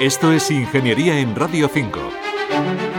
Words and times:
Esto 0.00 0.32
es 0.32 0.50
Ingeniería 0.50 1.18
en 1.18 1.36
Radio 1.36 1.68
5. 1.68 2.89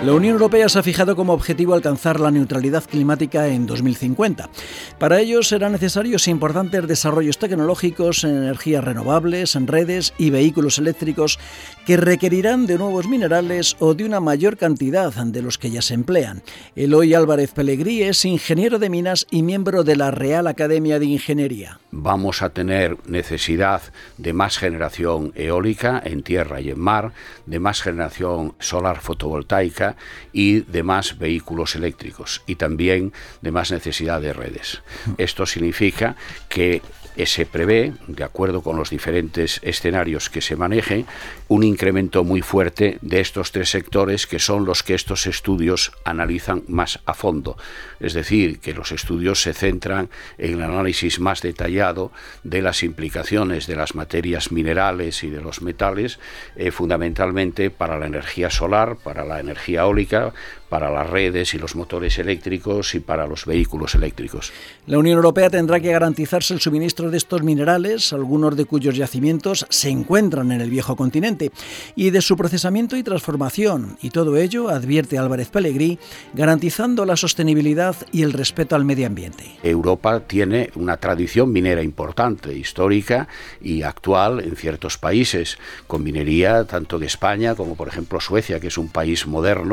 La 0.00 0.12
Unión 0.12 0.34
Europea 0.34 0.68
se 0.68 0.78
ha 0.78 0.82
fijado 0.84 1.16
como 1.16 1.32
objetivo 1.32 1.74
alcanzar 1.74 2.20
la 2.20 2.30
neutralidad 2.30 2.84
climática 2.84 3.48
en 3.48 3.66
2050. 3.66 4.48
Para 4.96 5.18
ello 5.18 5.42
serán 5.42 5.72
necesarios 5.72 6.28
importantes 6.28 6.86
desarrollos 6.86 7.38
tecnológicos 7.38 8.22
en 8.22 8.36
energías 8.36 8.84
renovables, 8.84 9.56
en 9.56 9.66
redes 9.66 10.14
y 10.16 10.30
vehículos 10.30 10.78
eléctricos 10.78 11.40
que 11.84 11.96
requerirán 11.96 12.66
de 12.66 12.78
nuevos 12.78 13.08
minerales 13.08 13.74
o 13.80 13.94
de 13.94 14.04
una 14.04 14.20
mayor 14.20 14.56
cantidad 14.56 15.12
de 15.12 15.42
los 15.42 15.58
que 15.58 15.72
ya 15.72 15.82
se 15.82 15.94
emplean. 15.94 16.42
Eloy 16.76 17.14
Álvarez 17.14 17.50
Pellegrí 17.50 18.04
es 18.04 18.24
ingeniero 18.24 18.78
de 18.78 18.90
minas 18.90 19.26
y 19.32 19.42
miembro 19.42 19.82
de 19.82 19.96
la 19.96 20.12
Real 20.12 20.46
Academia 20.46 21.00
de 21.00 21.06
Ingeniería. 21.06 21.80
Vamos 21.90 22.42
a 22.42 22.50
tener 22.50 22.96
necesidad 23.08 23.82
de 24.16 24.32
más 24.32 24.58
generación 24.58 25.32
eólica 25.34 26.00
en 26.04 26.22
tierra 26.22 26.60
y 26.60 26.70
en 26.70 26.78
mar, 26.78 27.12
de 27.46 27.58
más 27.58 27.82
generación 27.82 28.54
solar 28.60 29.00
fotovoltaica, 29.00 29.87
y 30.32 30.60
de 30.60 30.82
más 30.82 31.18
vehículos 31.18 31.74
eléctricos 31.74 32.42
y 32.46 32.56
también 32.56 33.12
de 33.42 33.52
más 33.52 33.70
necesidad 33.70 34.20
de 34.20 34.32
redes. 34.32 34.82
Esto 35.18 35.46
significa 35.46 36.16
que 36.48 36.82
se 37.26 37.46
prevé, 37.46 37.94
de 38.06 38.24
acuerdo 38.24 38.62
con 38.62 38.76
los 38.76 38.90
diferentes 38.90 39.60
escenarios 39.62 40.30
que 40.30 40.40
se 40.40 40.56
manejen, 40.56 41.06
un 41.48 41.64
incremento 41.64 42.22
muy 42.24 42.42
fuerte 42.42 42.98
de 43.00 43.20
estos 43.20 43.50
tres 43.50 43.70
sectores 43.70 44.26
que 44.26 44.38
son 44.38 44.64
los 44.64 44.82
que 44.82 44.94
estos 44.94 45.26
estudios 45.26 45.92
analizan 46.04 46.62
más 46.68 47.00
a 47.06 47.14
fondo. 47.14 47.56
Es 47.98 48.14
decir, 48.14 48.60
que 48.60 48.74
los 48.74 48.92
estudios 48.92 49.42
se 49.42 49.52
centran 49.52 50.10
en 50.36 50.54
el 50.54 50.62
análisis 50.62 51.18
más 51.18 51.42
detallado 51.42 52.12
de 52.44 52.62
las 52.62 52.82
implicaciones 52.82 53.66
de 53.66 53.76
las 53.76 53.94
materias 53.94 54.52
minerales 54.52 55.24
y 55.24 55.30
de 55.30 55.40
los 55.40 55.62
metales, 55.62 56.18
eh, 56.56 56.70
fundamentalmente 56.70 57.70
para 57.70 57.98
la 57.98 58.06
energía 58.06 58.50
solar, 58.50 58.96
para 59.02 59.24
la 59.24 59.40
energía 59.40 59.77
eólica, 59.82 60.32
para 60.68 60.90
las 60.90 61.08
redes 61.08 61.54
y 61.54 61.58
los 61.58 61.74
motores 61.74 62.18
eléctricos 62.18 62.94
y 62.94 63.00
para 63.00 63.26
los 63.26 63.46
vehículos 63.46 63.94
eléctricos. 63.94 64.52
La 64.86 64.98
Unión 64.98 65.16
Europea 65.16 65.50
tendrá 65.50 65.80
que 65.80 65.92
garantizarse 65.92 66.52
el 66.54 66.60
suministro 66.60 67.10
de 67.10 67.16
estos 67.16 67.42
minerales, 67.42 68.12
algunos 68.12 68.56
de 68.56 68.66
cuyos 68.66 68.96
yacimientos 68.96 69.66
se 69.70 69.88
encuentran 69.88 70.52
en 70.52 70.60
el 70.60 70.70
viejo 70.70 70.96
continente, 70.96 71.50
y 71.96 72.10
de 72.10 72.20
su 72.20 72.36
procesamiento 72.36 72.96
y 72.96 73.02
transformación, 73.02 73.96
y 74.02 74.10
todo 74.10 74.36
ello, 74.36 74.68
advierte 74.68 75.18
Álvarez 75.18 75.48
Pellegrí, 75.48 75.98
garantizando 76.34 77.04
la 77.04 77.16
sostenibilidad 77.16 77.96
y 78.12 78.22
el 78.22 78.32
respeto 78.32 78.76
al 78.76 78.84
medio 78.84 79.06
ambiente. 79.06 79.44
Europa 79.62 80.20
tiene 80.20 80.70
una 80.74 80.98
tradición 80.98 81.50
minera 81.52 81.82
importante, 81.82 82.56
histórica 82.56 83.28
y 83.60 83.82
actual 83.82 84.40
en 84.40 84.56
ciertos 84.56 84.98
países, 84.98 85.58
con 85.86 86.02
minería 86.02 86.64
tanto 86.64 86.98
de 86.98 87.06
España 87.06 87.54
como 87.54 87.74
por 87.74 87.88
ejemplo 87.88 88.20
Suecia, 88.20 88.60
que 88.60 88.68
es 88.68 88.78
un 88.78 88.88
país 88.88 89.26
moderno, 89.26 89.67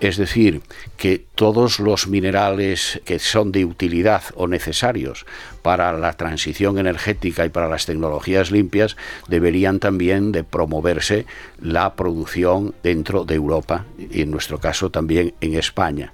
es 0.00 0.16
decir, 0.16 0.62
que 0.96 1.24
todos 1.34 1.78
los 1.78 2.08
minerales 2.08 3.00
que 3.04 3.18
son 3.18 3.52
de 3.52 3.64
utilidad 3.64 4.22
o 4.34 4.46
necesarios 4.46 5.26
para 5.62 5.92
la 5.92 6.12
transición 6.12 6.78
energética 6.78 7.44
y 7.44 7.48
para 7.48 7.68
las 7.68 7.86
tecnologías 7.86 8.50
limpias 8.50 8.96
deberían 9.28 9.80
también 9.80 10.32
de 10.32 10.44
promoverse 10.44 11.26
la 11.60 11.94
producción 11.94 12.74
dentro 12.82 13.24
de 13.24 13.34
Europa 13.34 13.84
y 13.98 14.22
en 14.22 14.30
nuestro 14.30 14.58
caso 14.58 14.90
también 14.90 15.34
en 15.40 15.54
España. 15.54 16.12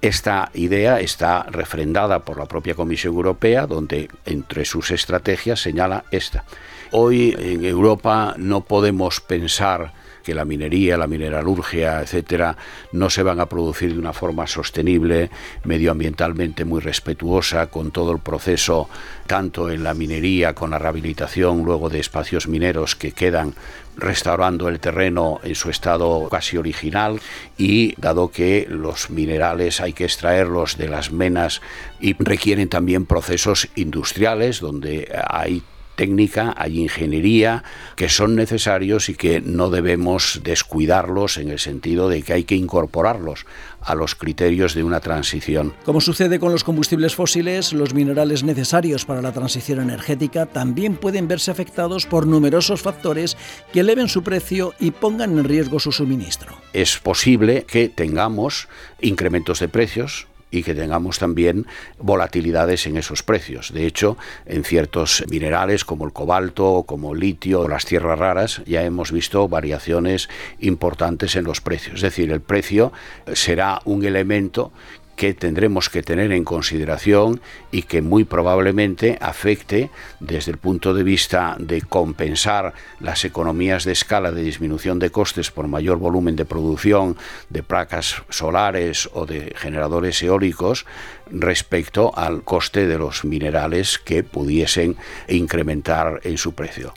Esta 0.00 0.50
idea 0.54 1.00
está 1.00 1.42
refrendada 1.42 2.20
por 2.20 2.38
la 2.38 2.46
propia 2.46 2.76
Comisión 2.76 3.14
Europea, 3.14 3.66
donde 3.66 4.08
entre 4.26 4.64
sus 4.64 4.92
estrategias 4.92 5.60
señala 5.60 6.04
esta. 6.12 6.44
Hoy 6.90 7.36
en 7.38 7.66
Europa 7.66 8.34
no 8.38 8.62
podemos 8.62 9.20
pensar 9.20 9.92
que 10.24 10.34
la 10.34 10.46
minería, 10.46 10.96
la 10.96 11.06
mineralurgia, 11.06 12.00
etcétera, 12.00 12.56
no 12.92 13.10
se 13.10 13.22
van 13.22 13.40
a 13.40 13.46
producir 13.46 13.92
de 13.92 13.98
una 13.98 14.14
forma 14.14 14.46
sostenible, 14.46 15.30
medioambientalmente 15.64 16.64
muy 16.64 16.80
respetuosa, 16.80 17.66
con 17.66 17.90
todo 17.90 18.12
el 18.12 18.20
proceso, 18.20 18.88
tanto 19.26 19.70
en 19.70 19.82
la 19.82 19.92
minería, 19.92 20.54
con 20.54 20.70
la 20.70 20.78
rehabilitación 20.78 21.62
luego 21.62 21.90
de 21.90 22.00
espacios 22.00 22.48
mineros 22.48 22.96
que 22.96 23.12
quedan 23.12 23.54
restaurando 23.96 24.68
el 24.68 24.80
terreno 24.80 25.40
en 25.42 25.54
su 25.54 25.68
estado 25.68 26.28
casi 26.30 26.56
original. 26.56 27.20
Y 27.58 27.94
dado 28.00 28.30
que 28.30 28.66
los 28.68 29.10
minerales 29.10 29.82
hay 29.82 29.92
que 29.92 30.04
extraerlos 30.04 30.78
de 30.78 30.88
las 30.88 31.12
menas 31.12 31.60
y 32.00 32.14
requieren 32.14 32.68
también 32.68 33.04
procesos 33.04 33.68
industriales 33.76 34.60
donde 34.60 35.10
hay 35.28 35.62
técnica, 35.98 36.54
hay 36.56 36.80
ingeniería 36.80 37.64
que 37.96 38.08
son 38.08 38.36
necesarios 38.36 39.08
y 39.08 39.16
que 39.16 39.40
no 39.40 39.68
debemos 39.68 40.40
descuidarlos 40.44 41.38
en 41.38 41.50
el 41.50 41.58
sentido 41.58 42.08
de 42.08 42.22
que 42.22 42.32
hay 42.32 42.44
que 42.44 42.54
incorporarlos 42.54 43.46
a 43.80 43.96
los 43.96 44.14
criterios 44.14 44.74
de 44.74 44.84
una 44.84 45.00
transición. 45.00 45.74
Como 45.84 46.00
sucede 46.00 46.38
con 46.38 46.52
los 46.52 46.62
combustibles 46.62 47.16
fósiles, 47.16 47.72
los 47.72 47.94
minerales 47.94 48.44
necesarios 48.44 49.04
para 49.04 49.20
la 49.22 49.32
transición 49.32 49.80
energética 49.80 50.46
también 50.46 50.94
pueden 50.94 51.26
verse 51.26 51.50
afectados 51.50 52.06
por 52.06 52.28
numerosos 52.28 52.80
factores 52.80 53.36
que 53.72 53.80
eleven 53.80 54.08
su 54.08 54.22
precio 54.22 54.74
y 54.78 54.92
pongan 54.92 55.36
en 55.36 55.44
riesgo 55.44 55.80
su 55.80 55.90
suministro. 55.90 56.56
Es 56.72 56.98
posible 56.98 57.64
que 57.66 57.88
tengamos 57.88 58.68
incrementos 59.00 59.58
de 59.58 59.68
precios, 59.68 60.28
y 60.50 60.62
que 60.62 60.74
tengamos 60.74 61.18
también 61.18 61.66
volatilidades 61.98 62.86
en 62.86 62.96
esos 62.96 63.22
precios. 63.22 63.72
De 63.72 63.86
hecho, 63.86 64.16
en 64.46 64.64
ciertos 64.64 65.24
minerales 65.28 65.84
como 65.84 66.04
el 66.04 66.12
cobalto, 66.12 66.84
como 66.86 67.14
el 67.14 67.20
litio 67.20 67.60
o 67.60 67.68
las 67.68 67.84
tierras 67.84 68.18
raras, 68.18 68.62
ya 68.66 68.82
hemos 68.84 69.12
visto 69.12 69.48
variaciones 69.48 70.28
importantes 70.60 71.36
en 71.36 71.44
los 71.44 71.60
precios. 71.60 71.96
Es 71.96 72.02
decir, 72.02 72.30
el 72.30 72.40
precio 72.40 72.92
será 73.32 73.80
un 73.84 74.04
elemento 74.04 74.72
que 75.18 75.34
tendremos 75.34 75.90
que 75.90 76.04
tener 76.04 76.30
en 76.30 76.44
consideración 76.44 77.40
y 77.72 77.82
que 77.82 78.02
muy 78.02 78.22
probablemente 78.22 79.18
afecte 79.20 79.90
desde 80.20 80.52
el 80.52 80.58
punto 80.58 80.94
de 80.94 81.02
vista 81.02 81.56
de 81.58 81.82
compensar 81.82 82.72
las 83.00 83.24
economías 83.24 83.84
de 83.84 83.92
escala 83.92 84.30
de 84.30 84.42
disminución 84.42 85.00
de 85.00 85.10
costes 85.10 85.50
por 85.50 85.66
mayor 85.66 85.98
volumen 85.98 86.36
de 86.36 86.44
producción 86.44 87.16
de 87.50 87.64
placas 87.64 88.22
solares 88.28 89.10
o 89.12 89.26
de 89.26 89.52
generadores 89.56 90.22
eólicos 90.22 90.86
respecto 91.32 92.16
al 92.16 92.44
coste 92.44 92.86
de 92.86 92.96
los 92.96 93.24
minerales 93.24 93.98
que 93.98 94.22
pudiesen 94.22 94.96
incrementar 95.26 96.20
en 96.22 96.38
su 96.38 96.54
precio 96.54 96.94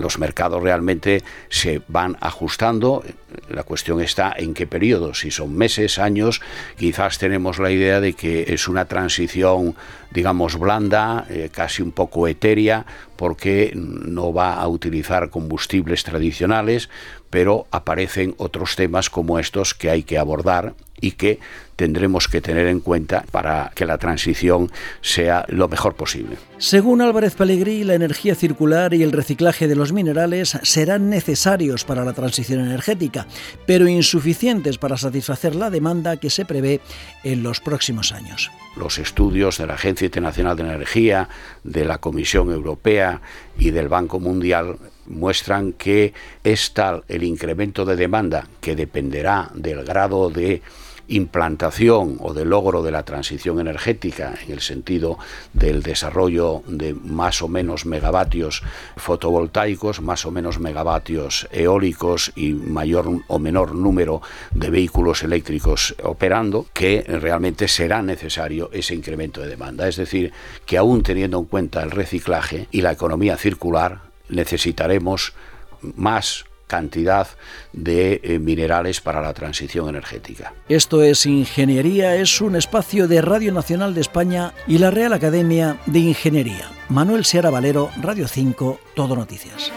los 0.00 0.18
mercados 0.18 0.62
realmente 0.62 1.22
se 1.48 1.82
van 1.88 2.16
ajustando. 2.20 3.04
La 3.48 3.62
cuestión 3.62 4.00
está 4.00 4.34
en 4.36 4.54
qué 4.54 4.66
periodo, 4.66 5.14
si 5.14 5.30
son 5.30 5.56
meses, 5.56 5.98
años. 5.98 6.40
Quizás 6.76 7.18
tenemos 7.18 7.58
la 7.58 7.70
idea 7.70 8.00
de 8.00 8.14
que 8.14 8.52
es 8.52 8.66
una 8.66 8.86
transición, 8.86 9.76
digamos, 10.10 10.58
blanda, 10.58 11.26
eh, 11.30 11.50
casi 11.52 11.82
un 11.82 11.92
poco 11.92 12.26
etérea, 12.26 12.86
porque 13.16 13.72
no 13.74 14.32
va 14.32 14.54
a 14.54 14.66
utilizar 14.66 15.30
combustibles 15.30 16.02
tradicionales, 16.04 16.88
pero 17.30 17.66
aparecen 17.70 18.34
otros 18.36 18.76
temas 18.76 19.08
como 19.08 19.38
estos 19.38 19.74
que 19.74 19.88
hay 19.88 20.02
que 20.02 20.18
abordar 20.18 20.74
y 21.00 21.12
que 21.12 21.38
tendremos 21.76 22.28
que 22.28 22.42
tener 22.42 22.66
en 22.66 22.80
cuenta 22.80 23.24
para 23.30 23.72
que 23.74 23.86
la 23.86 23.96
transición 23.96 24.70
sea 25.00 25.46
lo 25.48 25.66
mejor 25.66 25.94
posible. 25.94 26.36
Según 26.58 27.00
Álvarez 27.00 27.34
Pellegrí, 27.34 27.84
la 27.84 27.94
energía 27.94 28.34
circular 28.34 28.92
y 28.92 29.02
el 29.02 29.12
reciclaje 29.12 29.66
de 29.66 29.76
los 29.76 29.92
minerales 29.92 30.58
serán 30.62 31.08
necesarios 31.08 31.84
para 31.84 32.04
la 32.04 32.12
transición 32.12 32.60
energética, 32.60 33.26
pero 33.66 33.88
insuficientes 33.88 34.76
para 34.76 34.98
satisfacer 34.98 35.54
la 35.54 35.70
demanda 35.70 36.18
que 36.18 36.28
se 36.28 36.44
prevé 36.44 36.82
en 37.24 37.42
los 37.42 37.60
próximos 37.60 38.12
años. 38.12 38.50
Los 38.76 38.98
estudios 38.98 39.56
de 39.56 39.66
la 39.66 39.74
Agencia 39.74 40.04
Internacional 40.04 40.56
de 40.56 40.64
Energía, 40.64 41.28
de 41.64 41.86
la 41.86 41.98
Comisión 41.98 42.50
Europea 42.50 43.22
y 43.58 43.70
del 43.70 43.88
Banco 43.88 44.20
Mundial 44.20 44.76
muestran 45.06 45.72
que 45.72 46.12
es 46.44 46.72
tal 46.72 47.04
el 47.08 47.22
incremento 47.22 47.84
de 47.84 47.96
demanda 47.96 48.48
que 48.60 48.76
dependerá 48.76 49.50
del 49.54 49.84
grado 49.84 50.30
de 50.30 50.62
implantación 51.10 52.16
o 52.20 52.32
de 52.32 52.44
logro 52.44 52.82
de 52.82 52.92
la 52.92 53.02
transición 53.02 53.60
energética 53.60 54.34
en 54.44 54.52
el 54.52 54.60
sentido 54.60 55.18
del 55.52 55.82
desarrollo 55.82 56.62
de 56.66 56.94
más 56.94 57.42
o 57.42 57.48
menos 57.48 57.84
megavatios 57.84 58.62
fotovoltaicos, 58.96 60.00
más 60.00 60.24
o 60.24 60.30
menos 60.30 60.60
megavatios 60.60 61.48
eólicos 61.50 62.32
y 62.36 62.52
mayor 62.52 63.08
o 63.26 63.38
menor 63.38 63.74
número 63.74 64.22
de 64.52 64.70
vehículos 64.70 65.22
eléctricos 65.24 65.96
operando, 66.02 66.66
que 66.72 67.02
realmente 67.02 67.66
será 67.66 68.02
necesario 68.02 68.70
ese 68.72 68.94
incremento 68.94 69.40
de 69.40 69.48
demanda. 69.48 69.88
Es 69.88 69.96
decir, 69.96 70.32
que 70.64 70.78
aún 70.78 71.02
teniendo 71.02 71.38
en 71.38 71.44
cuenta 71.46 71.82
el 71.82 71.90
reciclaje 71.90 72.68
y 72.70 72.82
la 72.82 72.92
economía 72.92 73.36
circular, 73.36 74.09
necesitaremos 74.30 75.34
más 75.82 76.44
cantidad 76.66 77.26
de 77.72 78.20
eh, 78.22 78.38
minerales 78.38 79.00
para 79.00 79.20
la 79.20 79.34
transición 79.34 79.88
energética. 79.88 80.54
Esto 80.68 81.02
es 81.02 81.26
Ingeniería, 81.26 82.14
es 82.14 82.40
un 82.40 82.54
espacio 82.54 83.08
de 83.08 83.20
Radio 83.22 83.52
Nacional 83.52 83.92
de 83.92 84.00
España 84.00 84.54
y 84.68 84.78
la 84.78 84.92
Real 84.92 85.12
Academia 85.12 85.78
de 85.86 85.98
Ingeniería. 85.98 86.70
Manuel 86.88 87.24
Seara 87.24 87.50
Valero, 87.50 87.90
Radio 88.00 88.28
5, 88.28 88.78
Todo 88.94 89.16
Noticias. 89.16 89.72